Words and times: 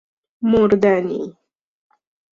مردنی 0.41 1.35